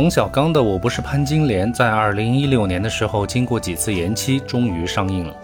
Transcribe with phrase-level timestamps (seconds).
[0.00, 5.36] 冯小刚的《我不是潘金莲》在二零一六年的时候，经过几次延期，终于上映了。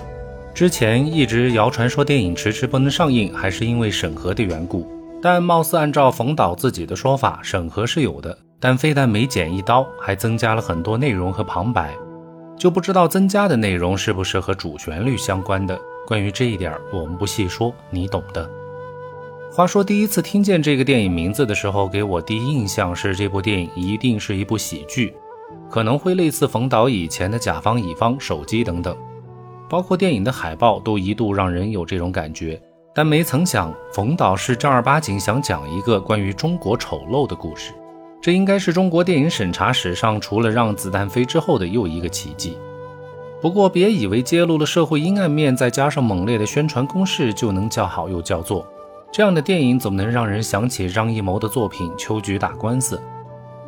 [0.55, 4.91] 之前一直谣传说电影迟迟不能上映，还是因为审核的缘故。
[5.21, 11.95] 但貌似按照冯导自己的说法，审核是有的，但非但没剪一刀，还增加了很多内容和旁白，
[12.57, 15.79] 就不知道增加的内容是不是和主旋律相关的。
[16.07, 18.49] 关于这一点，我们不细说，你懂的。
[19.51, 25.15] 话说第一次听见这个电影名字的时候，给我第一印象是这部电影一定是一部喜剧，
[25.71, 28.95] 可能会类似冯导以前的《甲方乙方》《手机》等等，
[29.69, 32.61] 包括电影的海报都一度让人有这种感觉。
[32.95, 37.73] 但没曾想，冯导是正儿八经想讲一个关于中国丑陋的故事，
[38.21, 42.59] 这应该是中国电影审查史上除了《让子弹飞》之后的又一个奇迹。
[43.41, 48.67] 不过别以为揭露了社会阴暗面，再加上猛烈的宣传攻势，就能叫好又叫座。
[49.13, 52.97] 这样的电影总能让人想起张艺谋的作品《秋菊打官司》，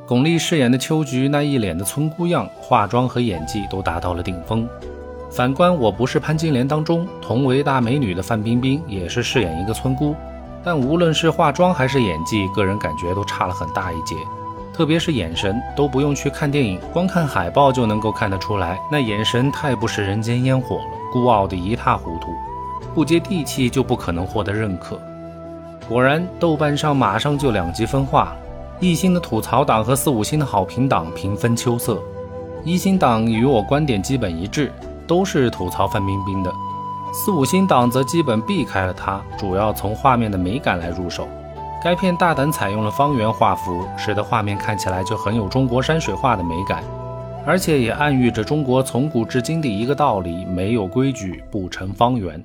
[0.07, 4.69] 巩俐饰演的秋菊那一脸的村姑样，化妆和演技都达到了顶峰。
[5.31, 10.15] 反观《我不是潘金莲》当中，同为大美女的范冰冰也是饰演一个村姑，
[10.63, 14.17] 但无论是化妆还是演技，个人感觉都差了很大一截，
[14.75, 22.33] 特别是眼神，都不用去看电影，光看海报就能够看得出来，那眼神太不食人间烟火了，孤傲的一塌糊涂，
[22.95, 25.01] 不接地气就不可能获得认可。
[25.89, 28.37] 果然，豆瓣上马上就两极分化，
[28.79, 31.99] 一星的吐槽党和四五星的好评党平分秋色。
[32.63, 34.71] 一星党与我观点基本一致，
[35.07, 36.51] 都是吐槽范冰冰的；
[37.15, 41.27] 四五星党则基本避开了她，主要从画面的美感来入手。
[41.83, 46.85] 该片大胆采用了方圆画幅，使得画面看起来就很有中国山水画的美感，
[47.47, 52.45] 而且也暗喻着中国从古至今的一个道理：没有规矩不成方圆。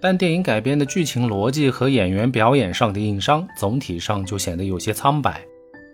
[0.00, 5.42] 但电影改编的剧情逻辑和演员表演上的硬伤，总体上就显得有些苍白，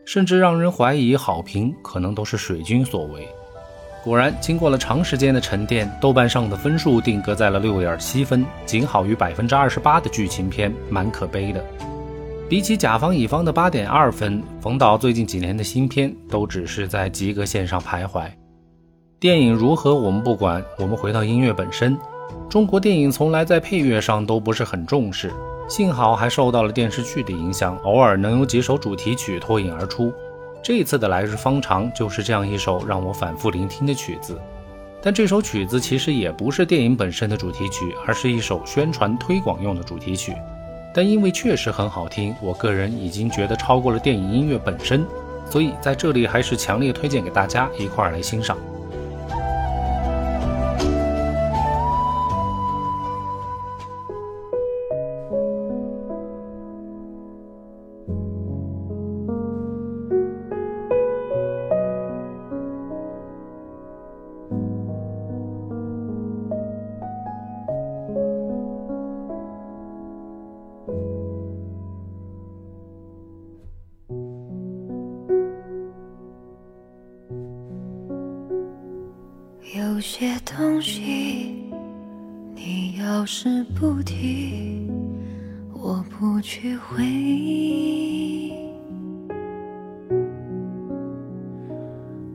[0.04, 3.26] 甚至让人怀疑好评可能都是水军所为。
[4.04, 11.64] 果然，经过了长时间的沉淀，豆瓣上的分数定格在了六点七分，仅好于百分之二十八的剧情片，蛮可悲的。
[12.48, 18.30] 比起甲方乙方的八点二分，冯导最近几年的新片都只是在及格线上徘徊。
[19.18, 21.98] 电影如何我们不管，我们回到音乐本身。
[22.48, 25.32] 中国电影从来在配乐上都不是很重视，
[25.68, 30.12] 幸好还受到了电视剧的影响，偶尔能有几首主题曲脱颖而出。
[30.62, 34.40] 这次的《来日方长》就是这样一首让我反复聆听的曲子。
[35.02, 40.34] 但这首曲子其实也不是电影本身的主题曲，而是一首宣传推广用的主题曲。
[40.92, 45.04] 但因为确实很好听，我个人已经觉得超过了电影音乐本身，
[45.48, 48.56] 所以在这里还是强烈推荐给大家一块儿来欣赏。
[79.76, 81.54] 有些东西，
[82.54, 84.88] 你要是不提，
[85.74, 88.54] 我不去回忆。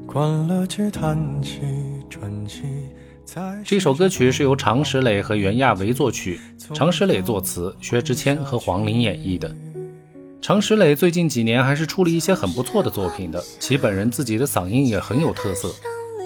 [0.06, 1.62] 关了机，叹气，
[2.07, 2.62] 转机。
[3.66, 6.40] 这首歌曲是由常石磊和袁娅维作曲，
[6.75, 9.52] 常石磊作词，薛之谦和黄龄演绎的。
[10.40, 15.73] 常石磊最近几年还是出了一些很不错的作品的，其本人自己的嗓音也很有特色。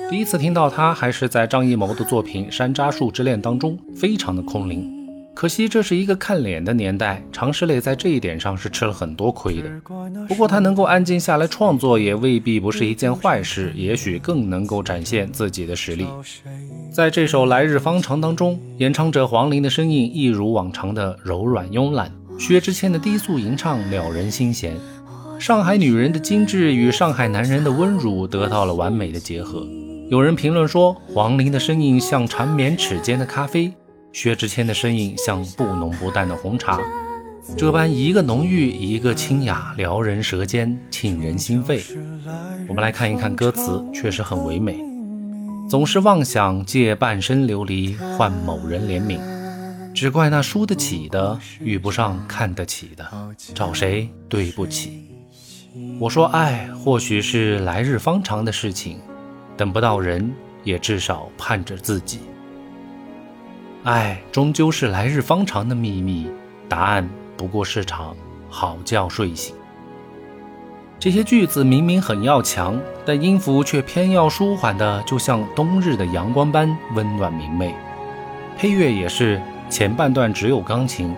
[0.09, 4.91] 第一次听到他还是在张艺谋的作品《山楂树之恋》当中，非常的空灵。
[5.33, 9.69] 可惜这是一个看脸的年代，常石磊在这一点上是吃了很多亏的。
[10.27, 16.07] 不过他能够安静下来创作，也未必不是一件坏事，也许更能够展现自己的实力。
[16.91, 24.77] 在这首《来日方长》当中，演唱者黄龄的声音一如往常的柔软慵懒，薛之谦的低速吟唱撩人心弦，
[25.39, 29.67] 上海女人的精致与上海男人的温柔得到了完美的结合。
[30.07, 33.73] 有人评论说，黄龄的声音像缠绵齿间的咖啡，
[34.13, 36.79] 薛之谦的声音像不浓不淡的红茶，
[37.57, 41.81] 这般一个浓郁，一个清雅，撩人舌尖，沁人心肺。
[42.67, 44.79] 我们来看一看歌词，确实很唯美。
[45.67, 49.19] 总是妄想借半生流离换某人怜悯，
[49.91, 53.03] 只怪那输得起的遇不上看得起的，
[53.55, 55.01] 找谁对不起？
[55.99, 58.99] 我说爱或许是来日方长的事情。
[59.57, 62.19] 等不到人，也至少盼着自己。
[63.83, 66.29] 爱终究是来日方长的秘密，
[66.67, 67.07] 答案
[67.37, 68.15] 不过是场
[68.49, 69.55] 好觉睡醒。
[70.97, 77.75] 这些句子明明很要强，但音符却偏要舒缓的，就像冬日的阳光般温暖明媚。
[78.57, 81.13] 配乐也是，前半段只有钢琴，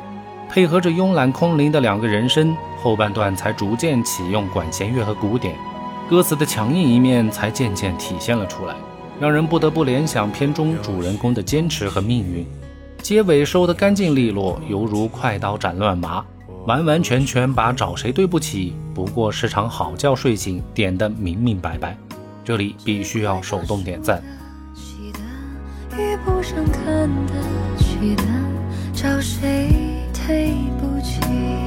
[0.50, 5.56] 配合着慵懒空灵的两个人声，后半段才逐渐启用管弦乐和鼓点，
[6.10, 8.74] 歌词的强硬一面才渐渐体现了出来，
[9.20, 12.46] 让人不得不联想片中主人公的坚持和命运。
[13.02, 16.24] 结尾收得干净利落，犹如快刀斩乱麻。
[16.66, 21.98] 完完全全把找谁对不起，不过是场好觉睡醒点得明明白白，
[22.44, 24.24] 这里必须要手动点赞。
[28.94, 29.70] 找谁
[30.14, 31.67] 对不起？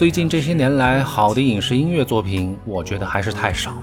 [0.00, 3.74] 最近这些年来，好的影视音乐作品，我觉得还是太少。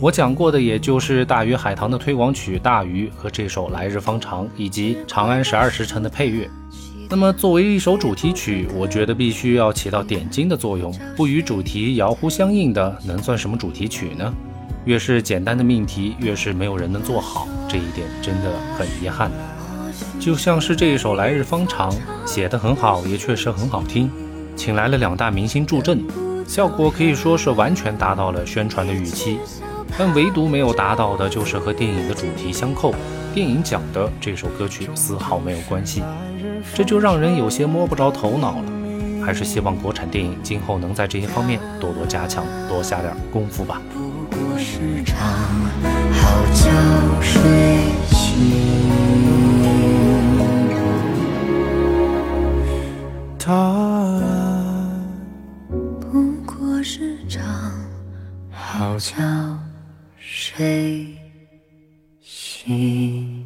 [0.00, 6.50] 我讲过的，也就是大鱼海棠的推广曲《大鱼》和这首《来日方长》，以及《长安十二时辰》的配乐。
[7.08, 14.34] 那么，作为一首主题曲，我觉得必须要起到点睛的作用，不与主题遥呼相应的，能算什么主题曲呢？
[14.84, 19.30] 越是简单的命题，越是没有人能做好，这一点真的很遗憾。
[20.18, 21.92] 就像是这一首《来日方长》，
[22.26, 24.10] 写得很好，也确实很好听。
[24.56, 26.02] 请来了两大明星助阵，
[26.46, 29.38] 效果可以说是完全达到了宣传的预期，
[29.98, 32.94] 但唯独没有达到的就是和电影的主题相扣。
[33.34, 36.02] 电影讲的这首歌曲丝毫没有关系，
[36.74, 38.64] 这就让人有些摸不着头脑了。
[39.24, 43.80] 还是希望国产电影今后能在这些方面多多加强，多下点功夫吧。
[43.94, 45.16] 不过是场
[46.20, 46.44] 好
[62.64, 63.44] 记